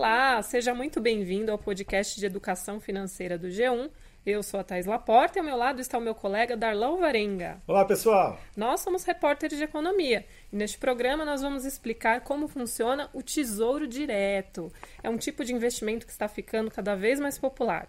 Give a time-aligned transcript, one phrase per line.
[0.00, 3.90] Olá, seja muito bem-vindo ao podcast de educação financeira do G1.
[4.24, 7.60] Eu sou a Thais Laporta e ao meu lado está o meu colega Darlão Varenga.
[7.66, 8.40] Olá, pessoal!
[8.56, 13.86] Nós somos repórteres de economia e neste programa nós vamos explicar como funciona o Tesouro
[13.86, 14.72] Direto.
[15.02, 17.86] É um tipo de investimento que está ficando cada vez mais popular.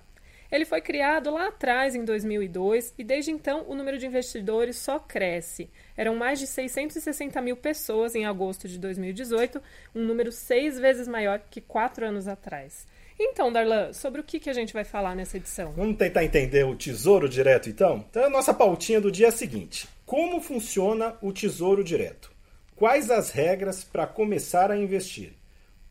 [0.52, 4.99] Ele foi criado lá atrás, em 2002, e desde então o número de investidores só
[4.99, 5.70] cresce.
[5.95, 9.61] Eram mais de 660 mil pessoas em agosto de 2018,
[9.95, 12.85] um número seis vezes maior que quatro anos atrás.
[13.17, 15.71] Então, Darlan, sobre o que, que a gente vai falar nessa edição?
[15.71, 18.04] Vamos tentar entender o Tesouro Direto, então?
[18.09, 22.31] Então, a nossa pautinha do dia é a seguinte: Como funciona o Tesouro Direto?
[22.76, 25.34] Quais as regras para começar a investir?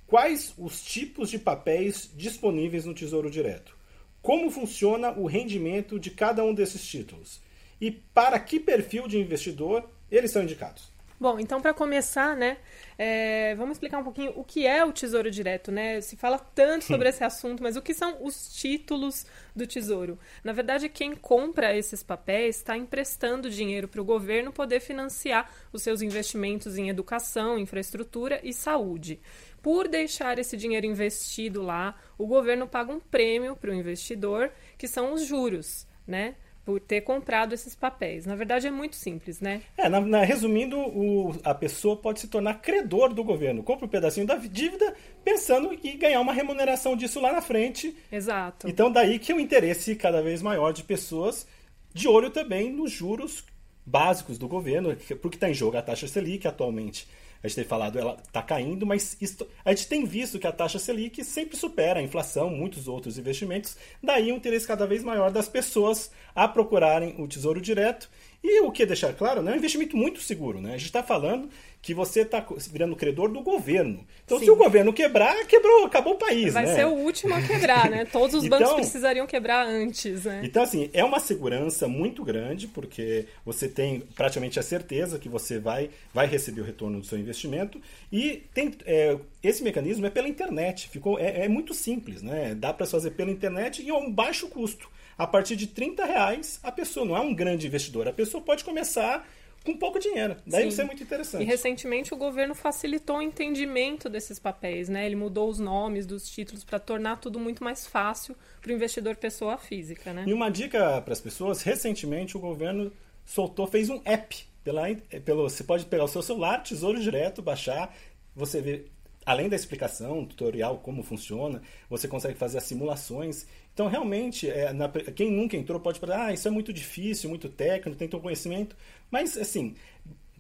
[0.07, 3.80] Quais os tipos de papéis disponíveis no Tesouro Direto?
[4.23, 7.41] Como funciona o rendimento de cada um desses títulos
[7.81, 10.91] e para que perfil de investidor eles são indicados.
[11.21, 12.57] Bom, então para começar, né,
[12.97, 16.01] é, vamos explicar um pouquinho o que é o Tesouro Direto, né?
[16.01, 20.19] Se fala tanto sobre esse assunto, mas o que são os títulos do Tesouro?
[20.43, 25.83] Na verdade, quem compra esses papéis está emprestando dinheiro para o governo poder financiar os
[25.83, 29.21] seus investimentos em educação, infraestrutura e saúde.
[29.61, 34.89] Por deixar esse dinheiro investido lá, o governo paga um prêmio para o investidor, que
[34.89, 36.35] são os juros, né?
[36.65, 38.27] Por ter comprado esses papéis.
[38.27, 39.63] Na verdade, é muito simples, né?
[39.77, 43.63] É, na, na, resumindo, o, a pessoa pode se tornar credor do governo.
[43.63, 44.95] Compra um pedacinho da dívida
[45.25, 47.97] pensando em ganhar uma remuneração disso lá na frente.
[48.13, 48.69] Exato.
[48.69, 51.47] Então, daí que o interesse cada vez maior de pessoas,
[51.93, 53.45] de olho também nos juros
[53.85, 57.09] básicos do governo, porque está em jogo a taxa Selic atualmente
[57.43, 60.53] a gente tem falado, ela está caindo, mas isto, a gente tem visto que a
[60.53, 65.31] taxa Selic sempre supera a inflação, muitos outros investimentos, daí um interesse cada vez maior
[65.31, 68.11] das pessoas a procurarem o Tesouro Direto.
[68.43, 70.61] E o que deixar claro, né, é um investimento muito seguro.
[70.61, 70.71] Né?
[70.71, 71.49] A gente está falando
[71.83, 74.07] que você está virando credor do governo.
[74.25, 74.45] Então, Sim.
[74.45, 76.53] se o governo quebrar, quebrou, acabou o país.
[76.53, 76.75] Vai né?
[76.75, 78.05] ser o último a quebrar, né?
[78.13, 80.43] Todos os então, bancos precisariam quebrar antes, né?
[80.45, 85.59] Então, assim, é uma segurança muito grande, porque você tem praticamente a certeza que você
[85.59, 87.81] vai, vai receber o retorno do seu investimento.
[88.13, 90.89] E tem, é, esse mecanismo é pela internet.
[90.89, 92.55] Ficou, é, é muito simples, né?
[92.55, 94.89] Dá para fazer pela internet e a um baixo custo.
[95.17, 98.09] A partir de 30 reais, a pessoa não é um grande investidor.
[98.09, 99.27] A pessoa pode começar
[99.65, 100.37] com pouco dinheiro.
[100.47, 100.69] Daí Sim.
[100.69, 101.43] isso é muito interessante.
[101.43, 105.05] E recentemente o governo facilitou o entendimento desses papéis, né?
[105.05, 109.17] Ele mudou os nomes dos títulos para tornar tudo muito mais fácil para o investidor
[109.17, 110.25] pessoa física, né?
[110.27, 112.91] E uma dica para as pessoas, recentemente o governo
[113.25, 114.83] soltou, fez um app pela,
[115.25, 117.95] pelo, você pode pegar o seu celular, Tesouro Direto, baixar,
[118.35, 118.87] você vê
[119.25, 123.47] além da explicação, tutorial, como funciona, você consegue fazer as simulações.
[123.73, 127.49] Então, realmente, é, na, quem nunca entrou pode falar, ah, isso é muito difícil, muito
[127.49, 128.77] técnico, tem todo conhecimento.
[129.11, 129.75] Mas, assim,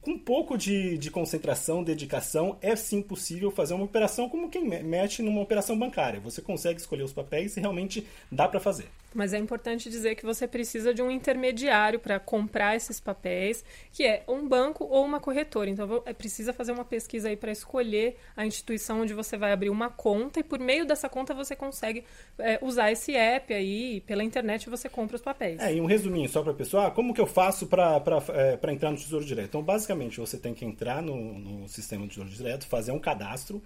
[0.01, 4.65] com um pouco de, de concentração, dedicação, é sim possível fazer uma operação como quem
[4.65, 6.21] mete numa operação bancária.
[6.21, 8.89] Você consegue escolher os papéis e realmente dá para fazer.
[9.15, 14.05] Mas é importante dizer que você precisa de um intermediário para comprar esses papéis, que
[14.05, 15.69] é um banco ou uma corretora.
[15.69, 19.71] Então, é precisa fazer uma pesquisa aí para escolher a instituição onde você vai abrir
[19.71, 22.05] uma conta e por meio dessa conta você consegue
[22.39, 25.61] é, usar esse app aí, pela internet você compra os papéis.
[25.61, 28.73] É, e um resuminho só para a pessoa, ah, como que eu faço para é,
[28.73, 29.49] entrar no Tesouro Direto?
[29.49, 33.63] Então, basicamente, você tem que entrar no, no sistema do Tesouro Direto, fazer um cadastro,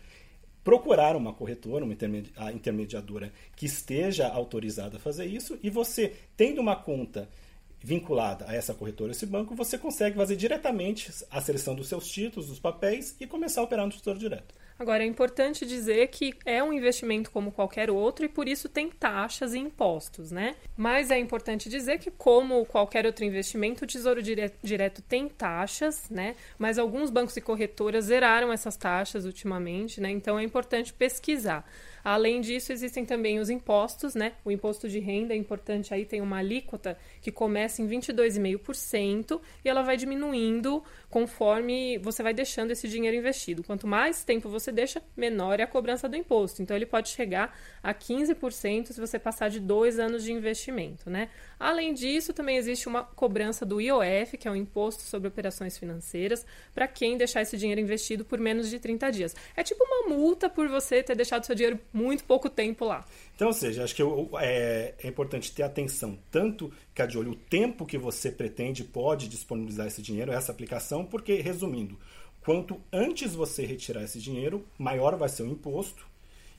[0.65, 1.95] procurar uma corretora, uma
[2.53, 7.29] intermediadora que esteja autorizada a fazer isso, e você, tendo uma conta
[7.81, 12.49] vinculada a essa corretora, esse banco, você consegue fazer diretamente a seleção dos seus títulos,
[12.49, 14.55] dos papéis e começar a operar no tutor direto.
[14.77, 18.91] Agora, é importante dizer que é um investimento como qualquer outro e por isso tem
[18.91, 20.57] taxas e impostos, né?
[20.77, 26.35] Mas é importante dizer que, como qualquer outro investimento, o Tesouro Direto tem taxas, né?
[26.59, 30.11] Mas alguns bancos e corretoras zeraram essas taxas ultimamente, né?
[30.11, 31.65] Então é importante pesquisar.
[32.05, 34.35] Além disso, existem também os impostos, né?
[34.45, 39.69] O imposto de renda é importante aí, tem uma alíquota que começa em 22,5% e
[39.69, 43.65] ela vai diminuindo conforme você vai deixando esse dinheiro investido.
[43.65, 46.61] Quanto mais tempo você deixa, menor é a cobrança do imposto.
[46.61, 51.31] Então, ele pode chegar a 15% se você passar de dois anos de investimento, né?
[51.59, 56.45] Além disso, também existe uma cobrança do IOF, que é o Imposto sobre Operações Financeiras,
[56.75, 59.37] para quem deixar esse dinheiro investido por menos de 30 dias.
[59.57, 63.05] É tipo uma multa por você ter deixado seu dinheiro muito pouco tempo lá.
[63.35, 64.03] Então, ou seja, acho que
[64.41, 69.29] é, é importante ter atenção, tanto ficar de olho o tempo que você pretende, pode
[69.29, 71.99] disponibilizar esse dinheiro, essa aplicação, porque, resumindo,
[72.43, 76.07] quanto antes você retirar esse dinheiro, maior vai ser o imposto,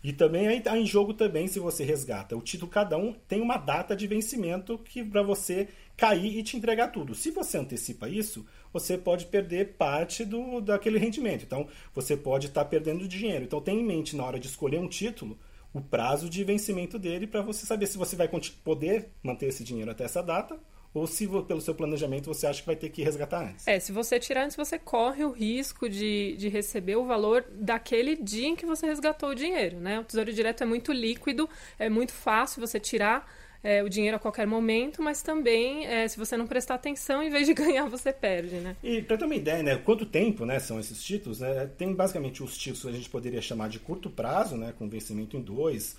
[0.05, 3.57] E também está em jogo também se você resgata o título, cada um tem uma
[3.57, 5.67] data de vencimento que para você
[5.97, 7.15] cair e te entregar tudo.
[7.15, 11.43] Se você antecipa isso, você pode perder parte do, daquele rendimento.
[11.43, 13.45] Então, você pode estar tá perdendo dinheiro.
[13.45, 15.39] Então, tenha em mente na hora de escolher um título
[15.73, 18.29] o prazo de vencimento dele para você saber se você vai
[18.63, 20.59] poder manter esse dinheiro até essa data
[20.95, 23.67] ou se pelo seu planejamento você acha que vai ter que resgatar antes.
[23.67, 28.15] É, se você tirar antes, você corre o risco de, de receber o valor daquele
[28.15, 29.99] dia em que você resgatou o dinheiro, né?
[29.99, 33.29] O Tesouro Direto é muito líquido, é muito fácil você tirar
[33.65, 37.31] é, o dinheiro a qualquer momento, mas também, é, se você não prestar atenção, em
[37.31, 38.75] vez de ganhar, você perde, né?
[38.83, 42.43] E para ter uma ideia, né, quanto tempo né, são esses títulos, né, tem basicamente
[42.43, 45.97] os títulos que a gente poderia chamar de curto prazo, né, com vencimento em dois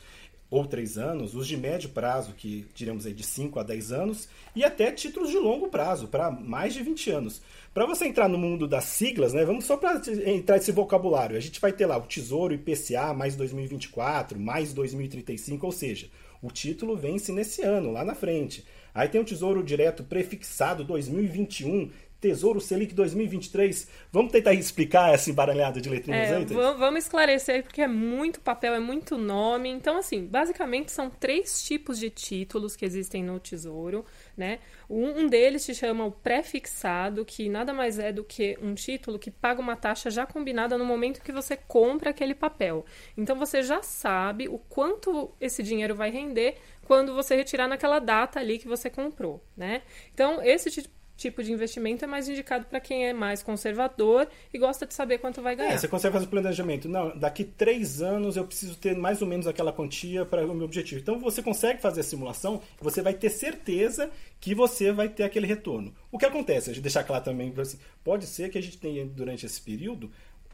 [0.51, 4.29] ou três anos, os de médio prazo, que diremos aí de 5 a 10 anos,
[4.55, 7.43] e até títulos de longo prazo, para mais de 20 anos.
[7.75, 11.37] Para você entrar no mundo das siglas, né, vamos só para entrar nesse vocabulário.
[11.37, 16.09] A gente vai ter lá o Tesouro IPCA mais 2024, mais 2035, ou seja,
[16.41, 18.65] o título vence nesse ano, lá na frente.
[18.95, 21.91] Aí tem o Tesouro Direto Prefixado 2021,
[22.21, 23.89] Tesouro Selic 2023.
[24.11, 26.45] Vamos tentar explicar essa embaralhada de letrinhas é, aí?
[26.45, 29.69] Vamos esclarecer, porque é muito papel, é muito nome.
[29.69, 34.05] Então, assim, basicamente são três tipos de títulos que existem no Tesouro,
[34.37, 34.59] né?
[34.89, 39.31] Um deles se chama o prefixado, que nada mais é do que um título que
[39.31, 42.85] paga uma taxa já combinada no momento que você compra aquele papel.
[43.17, 48.39] Então, você já sabe o quanto esse dinheiro vai render quando você retirar naquela data
[48.39, 49.83] ali que você comprou, né?
[50.15, 50.71] Então, esse
[51.17, 55.19] tipo de investimento é mais indicado para quem é mais conservador e gosta de saber
[55.19, 55.73] quanto vai ganhar.
[55.73, 56.89] É, você consegue fazer o planejamento.
[56.89, 60.65] Não, daqui três anos eu preciso ter mais ou menos aquela quantia para o meu
[60.67, 61.01] objetivo.
[61.01, 64.11] Então você consegue fazer a simulação, você vai ter certeza
[64.41, 65.95] que você vai ter aquele retorno.
[66.11, 66.71] O que acontece?
[66.71, 70.11] A gente deixar claro também, assim, pode ser que a gente tenha durante esse período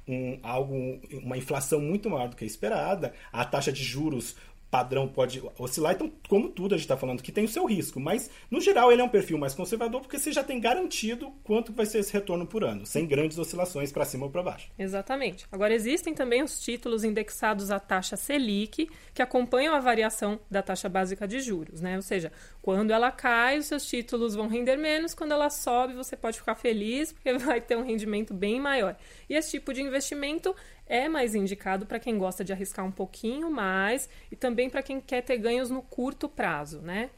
[0.06, 4.36] um, algo, uma inflação muito maior do que a esperada, a taxa de juros
[4.72, 5.92] padrão pode oscilar.
[5.92, 8.00] Então, como tudo, a gente está falando que tem o seu risco.
[8.00, 11.74] Mas, no geral, ele é um perfil mais conservador porque você já tem garantido quanto
[11.74, 14.70] vai ser esse retorno por ano, sem grandes oscilações para cima ou para baixo.
[14.78, 15.46] Exatamente.
[15.52, 20.88] Agora, existem também os títulos indexados à taxa Selic, que acompanham a variação da taxa
[20.88, 21.82] básica de juros.
[21.82, 21.96] Né?
[21.96, 22.32] Ou seja,
[22.62, 25.12] quando ela cai, os seus títulos vão render menos.
[25.12, 28.96] Quando ela sobe, você pode ficar feliz porque vai ter um rendimento bem maior.
[29.28, 30.56] E esse tipo de investimento
[30.86, 35.00] é mais indicado para quem gosta de arriscar um pouquinho mais e também para quem
[35.00, 37.10] quer ter ganhos no curto prazo, né?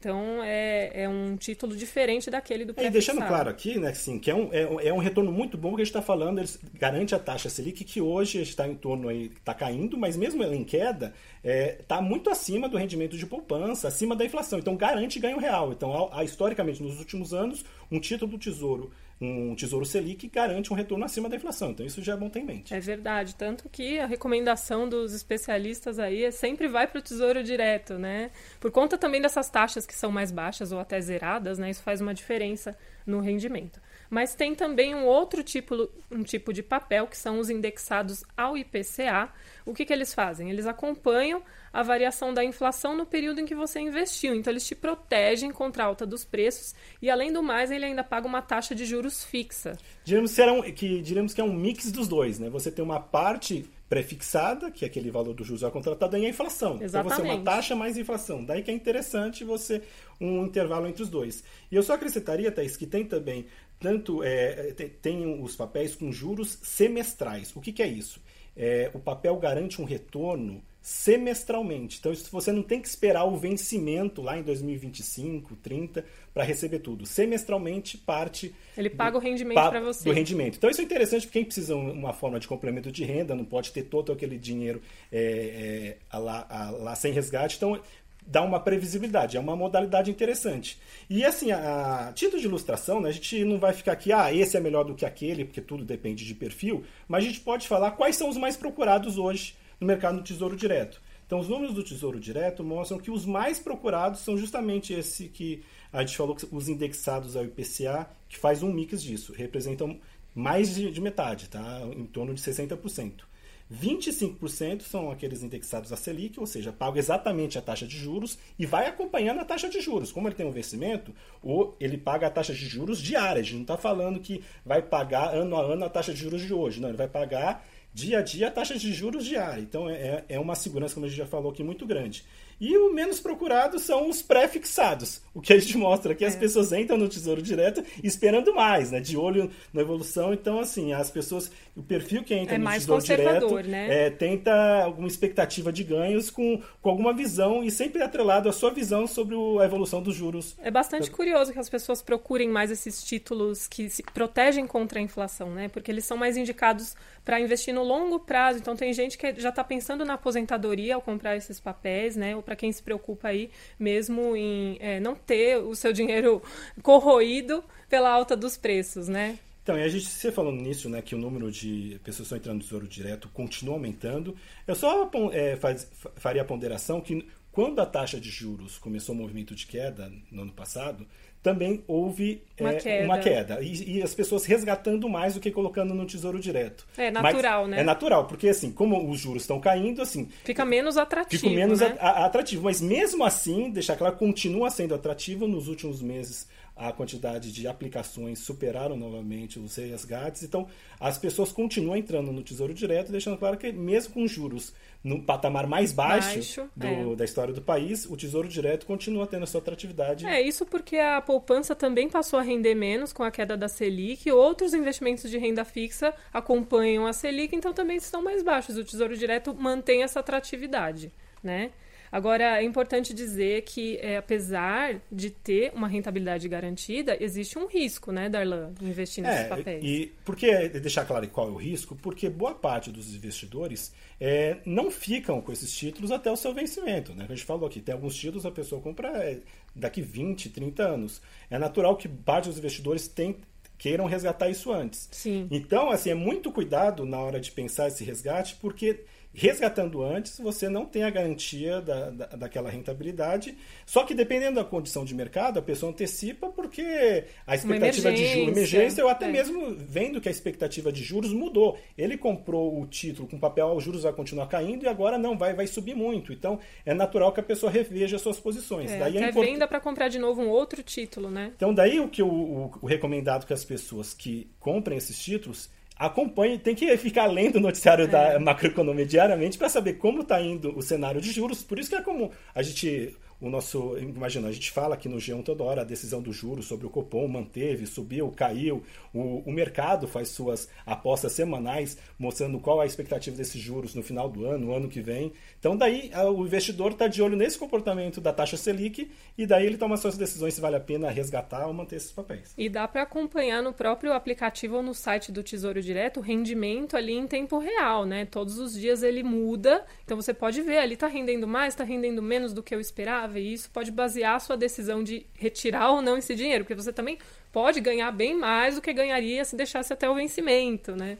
[0.00, 4.18] Então é, é um título diferente daquele do pré E deixando claro aqui, né, assim,
[4.18, 6.48] que é um, é, é um retorno muito bom que a gente está falando, ele
[6.72, 10.56] garante a taxa Selic, que hoje está em torno aí, está caindo, mas mesmo ela
[10.56, 11.12] em queda,
[11.44, 14.58] está é, tá muito acima do rendimento de poupança, acima da inflação.
[14.58, 15.70] Então garante ganho real.
[15.70, 18.90] Então, a, a, historicamente, nos últimos anos, um título do Tesouro
[19.20, 21.70] um Tesouro Selic garante um retorno acima da inflação.
[21.70, 22.74] Então isso já é bom ter em mente.
[22.74, 23.34] É verdade.
[23.34, 28.30] Tanto que a recomendação dos especialistas aí é sempre vai para o Tesouro Direto, né?
[28.58, 31.68] Por conta também dessas taxas que são mais baixas ou até zeradas, né?
[31.68, 32.76] Isso faz uma diferença
[33.06, 33.80] no rendimento.
[34.10, 38.58] Mas tem também um outro tipo, um tipo de papel, que são os indexados ao
[38.58, 39.32] IPCA.
[39.64, 40.50] O que, que eles fazem?
[40.50, 41.40] Eles acompanham
[41.72, 44.34] a variação da inflação no período em que você investiu.
[44.34, 48.02] Então, eles te protegem contra a alta dos preços e, além do mais, ele ainda
[48.02, 49.78] paga uma taxa de juros fixa.
[50.02, 52.50] Diríamos que, um, que, diríamos que é um mix dos dois, né?
[52.50, 56.28] Você tem uma parte prefixada, que é aquele valor do juros já contratado, e a
[56.28, 56.78] inflação.
[56.80, 57.22] Exatamente.
[57.22, 58.44] Então você uma taxa mais inflação.
[58.44, 59.82] Daí que é interessante você
[60.20, 61.42] um intervalo entre os dois.
[61.72, 63.46] E eu só acrescentaria, Thaís, que tem também
[63.80, 67.56] tanto é, tem os papéis com juros semestrais.
[67.56, 68.20] O que, que é isso?
[68.54, 71.98] É, o papel garante um retorno semestralmente.
[71.98, 76.78] Então, isso você não tem que esperar o vencimento lá em 2025, 30 para receber
[76.78, 77.04] tudo.
[77.04, 78.54] Semestralmente parte.
[78.76, 80.04] Ele paga do, o rendimento para você.
[80.04, 80.56] Do rendimento.
[80.56, 83.44] Então, isso é interessante porque quem precisa de uma forma de complemento de renda, não
[83.44, 84.80] pode ter todo aquele dinheiro
[85.12, 87.56] é, é, lá, lá sem resgate.
[87.56, 87.80] Então,
[88.26, 90.78] dá uma previsibilidade, é uma modalidade interessante.
[91.08, 94.32] E assim, a, a título de ilustração, né, a gente não vai ficar aqui, ah,
[94.32, 97.66] esse é melhor do que aquele, porque tudo depende de perfil, mas a gente pode
[97.66, 101.00] falar quais são os mais procurados hoje no mercado do Tesouro Direto.
[101.26, 105.62] Então, os números do Tesouro Direto mostram que os mais procurados são justamente esse que
[105.92, 110.00] a gente falou, os indexados ao IPCA, que faz um mix disso, representam
[110.34, 111.82] mais de, de metade, tá?
[111.96, 113.29] em torno de 60%.
[113.72, 118.66] 25% são aqueles indexados a Selic, ou seja, pagam exatamente a taxa de juros e
[118.66, 120.10] vai acompanhando a taxa de juros.
[120.10, 123.40] Como ele tem um vencimento, ou ele paga a taxa de juros diária.
[123.40, 126.42] A gente não está falando que vai pagar ano a ano a taxa de juros
[126.42, 126.80] de hoje.
[126.80, 129.60] Não, ele vai pagar dia a dia a taxa de juros diária.
[129.60, 132.24] Então é, é uma segurança, como a gente já falou aqui, muito grande.
[132.60, 135.22] E o menos procurado são os pré-fixados.
[135.32, 136.28] O que a gente mostra que é.
[136.28, 139.00] as pessoas entram no Tesouro Direto esperando mais, né?
[139.00, 140.34] De olho na evolução.
[140.34, 144.06] Então, assim, as pessoas, o perfil que entra é no mais Tesouro Direto né?
[144.06, 144.52] é, tenta
[144.84, 149.34] alguma expectativa de ganhos com, com alguma visão e sempre atrelado à sua visão sobre
[149.34, 150.54] o, a evolução dos juros.
[150.60, 154.98] É bastante então, curioso que as pessoas procurem mais esses títulos que se protegem contra
[154.98, 155.68] a inflação, né?
[155.68, 158.58] Porque eles são mais indicados para investir no longo prazo.
[158.58, 162.34] Então tem gente que já está pensando na aposentadoria ao comprar esses papéis, né?
[162.34, 166.42] Ou para quem se preocupa aí mesmo em é, não ter o seu dinheiro
[166.82, 169.38] corroído pela alta dos preços, né?
[169.62, 172.38] Então, e a gente, você falando nisso, né, que o número de pessoas que estão
[172.38, 174.34] entrando no Tesouro Direto continua aumentando,
[174.66, 179.18] eu só é, faz, faria a ponderação que quando a taxa de juros começou o
[179.18, 181.06] movimento de queda no ano passado,
[181.42, 183.60] também houve uma é, queda, uma queda.
[183.62, 186.86] E, e, as pessoas resgatando mais do que colocando no tesouro direto.
[186.96, 187.80] É natural, mas né?
[187.80, 190.28] É natural, porque assim, como os juros estão caindo, assim.
[190.44, 191.42] Fica menos atrativo.
[191.42, 191.96] Fica menos né?
[191.98, 192.64] atrativo.
[192.64, 196.46] Mas mesmo assim, deixar claro, continua sendo atrativo nos últimos meses.
[196.80, 200.42] A quantidade de aplicações superaram novamente os resgates.
[200.42, 200.66] Então,
[200.98, 204.72] as pessoas continuam entrando no Tesouro Direto, deixando claro que, mesmo com juros
[205.04, 207.16] no patamar mais baixo, baixo do, é.
[207.16, 210.26] da história do país, o Tesouro Direto continua tendo a sua atratividade.
[210.26, 214.30] É, isso porque a poupança também passou a render menos com a queda da Selic,
[214.30, 218.78] outros investimentos de renda fixa acompanham a Selic, então também estão mais baixos.
[218.78, 221.72] O Tesouro Direto mantém essa atratividade, né?
[222.12, 228.10] Agora, é importante dizer que, é, apesar de ter uma rentabilidade garantida, existe um risco,
[228.10, 229.84] né, Darlan, investir nesses é, papéis.
[229.84, 231.94] E por que deixar claro qual é o risco?
[231.94, 237.14] Porque boa parte dos investidores é, não ficam com esses títulos até o seu vencimento.
[237.14, 237.26] Né?
[237.28, 239.38] A gente falou aqui, tem alguns títulos a pessoa compra é,
[239.74, 241.22] daqui 20, 30 anos.
[241.48, 243.36] É natural que parte dos investidores tem,
[243.78, 245.08] queiram resgatar isso antes.
[245.12, 245.46] Sim.
[245.50, 250.68] Então, assim, é muito cuidado na hora de pensar esse resgate, porque resgatando antes, você
[250.68, 253.56] não tem a garantia da, da, daquela rentabilidade.
[253.86, 258.56] Só que dependendo da condição de mercado, a pessoa antecipa porque a expectativa de juros,
[258.56, 259.28] emergência, ou até é.
[259.28, 261.78] mesmo vendo que a expectativa de juros mudou.
[261.96, 265.54] Ele comprou o título com papel, os juros vai continuar caindo e agora não, vai,
[265.54, 266.32] vai subir muito.
[266.32, 268.90] Então é natural que a pessoa reveja suas posições.
[268.90, 269.46] É, daí é import...
[269.46, 271.52] venda para comprar de novo um outro título, né?
[271.54, 275.70] Então daí o que o, o, o recomendado que as pessoas que comprem esses títulos
[276.00, 278.08] acompanhe, tem que ficar lendo o noticiário é.
[278.08, 281.62] da macroeconomia diariamente para saber como está indo o cenário de juros.
[281.62, 283.96] Por isso que é comum a gente o nosso.
[283.98, 286.90] Imagina, a gente fala aqui no G1 toda hora a decisão do juro sobre o
[286.90, 288.82] Copom manteve, subiu, caiu.
[289.12, 294.02] O, o mercado faz suas apostas semanais mostrando qual é a expectativa desses juros no
[294.02, 295.32] final do ano, no ano que vem.
[295.58, 299.78] Então, daí o investidor está de olho nesse comportamento da taxa Selic e daí ele
[299.78, 302.54] toma suas decisões se vale a pena resgatar ou manter esses papéis.
[302.56, 306.96] E dá para acompanhar no próprio aplicativo ou no site do Tesouro Direto o rendimento
[306.96, 308.24] ali em tempo real, né?
[308.24, 312.22] Todos os dias ele muda, então você pode ver ali está rendendo mais, está rendendo
[312.22, 316.02] menos do que eu esperava e isso pode basear a sua decisão de retirar ou
[316.02, 317.18] não esse dinheiro, porque você também
[317.52, 321.18] pode ganhar bem mais do que ganharia se deixasse até o vencimento, né?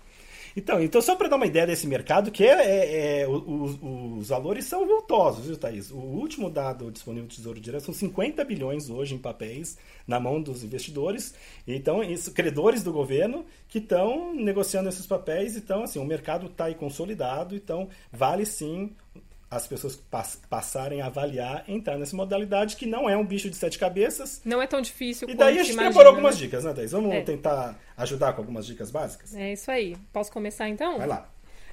[0.57, 4.29] Então, então só para dar uma ideia desse mercado, que é, é, é os, os,
[4.29, 5.91] valores são vultosos, viu, Thaís?
[5.91, 10.43] O último dado disponível do Tesouro Direto são 50 bilhões hoje em papéis na mão
[10.43, 11.35] dos investidores.
[11.67, 15.57] Então, isso, credores do governo que estão negociando esses papéis.
[15.57, 17.55] Então, assim, o mercado está aí consolidado.
[17.55, 18.91] Então, vale sim
[19.51, 23.57] as pessoas pass passarem a avaliar, entrar nessa modalidade que não é um bicho de
[23.57, 24.41] sete cabeças.
[24.45, 26.43] Não é tão difícil E daí a gente imagina, preparou algumas né?
[26.43, 26.93] dicas, né, Thais?
[26.93, 27.21] Vamos é.
[27.23, 29.35] tentar ajudar com algumas dicas básicas?
[29.35, 29.97] É isso aí.
[30.13, 30.99] Posso começar então?
[30.99, 31.29] Vai lá.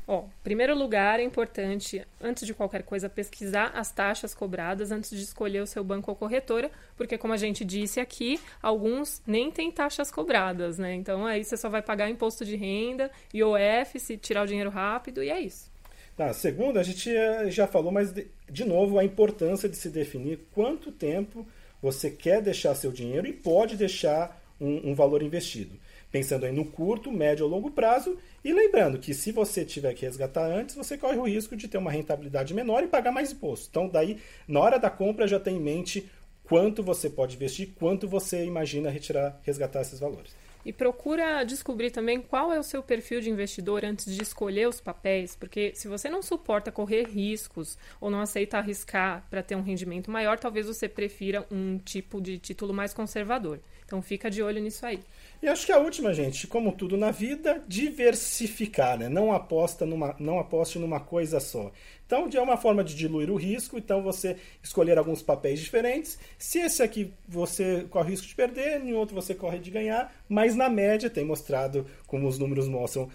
[0.08, 5.22] Ó, primeiro lugar, é importante, antes de qualquer coisa, pesquisar as taxas cobradas antes de
[5.22, 9.70] escolher o seu banco ou corretora, porque, como a gente disse aqui, alguns nem têm
[9.70, 10.96] taxas cobradas, né?
[10.96, 15.22] Então, aí você só vai pagar imposto de renda, IOF, se tirar o dinheiro rápido,
[15.22, 15.70] e é isso.
[16.18, 19.88] Tá, segundo, a gente eh, já falou, mas de, de novo, a importância de se
[19.88, 21.46] definir quanto tempo
[21.80, 25.78] você quer deixar seu dinheiro e pode deixar um, um, valor investido.
[26.12, 28.18] Pensando aí no curto, médio ou longo prazo.
[28.44, 31.78] E lembrando que se você tiver que resgatar antes, você corre o risco de ter
[31.78, 33.68] uma rentabilidade menor e pagar mais imposto.
[33.70, 36.10] Então, daí, na hora da compra, já tem em mente
[36.44, 40.34] quanto você pode investir, quanto você imagina retirar, resgatar esses valores.
[40.68, 44.82] E procura descobrir também qual é o seu perfil de investidor antes de escolher os
[44.82, 49.62] papéis, porque se você não suporta correr riscos ou não aceita arriscar para ter um
[49.62, 53.62] rendimento maior, talvez você prefira um tipo de título mais conservador.
[53.86, 55.00] Então fica de olho nisso aí.
[55.42, 59.08] E acho que a última, gente, como tudo na vida, diversificar, né?
[59.08, 61.72] Não aposta numa, não aposte numa coisa só.
[62.08, 66.18] Então, é uma forma de diluir o risco, então você escolher alguns papéis diferentes.
[66.40, 70.16] Se esse aqui você corre o risco de perder, em outro você corre de ganhar,
[70.30, 73.10] mas na média tem mostrado, como os números mostram,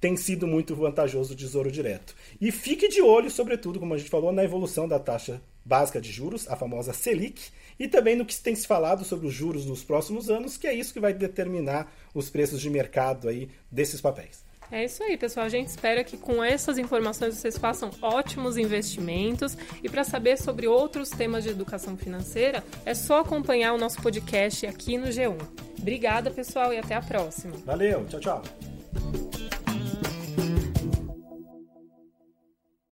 [0.00, 2.14] tem sido muito vantajoso o Tesouro Direto.
[2.40, 6.10] E fique de olho, sobretudo, como a gente falou, na evolução da taxa básica de
[6.10, 9.84] juros, a famosa Selic, e também no que tem se falado sobre os juros nos
[9.84, 14.47] próximos anos, que é isso que vai determinar os preços de mercado aí desses papéis.
[14.70, 15.46] É isso aí, pessoal.
[15.46, 19.56] A gente espera que com essas informações vocês façam ótimos investimentos.
[19.82, 24.66] E para saber sobre outros temas de educação financeira, é só acompanhar o nosso podcast
[24.66, 25.36] aqui no G1.
[25.78, 27.54] Obrigada, pessoal, e até a próxima.
[27.64, 29.37] Valeu, tchau, tchau.